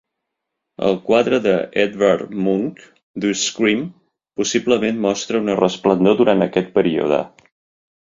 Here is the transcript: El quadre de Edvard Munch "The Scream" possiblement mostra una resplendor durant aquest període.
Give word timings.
El 0.87 0.95
quadre 1.09 1.39
de 1.43 1.53
Edvard 1.83 2.33
Munch 2.47 2.81
"The 3.27 3.35
Scream" 3.43 3.87
possiblement 4.43 5.01
mostra 5.07 5.47
una 5.47 5.61
resplendor 5.63 6.23
durant 6.25 6.51
aquest 6.51 6.77
període. 6.83 7.27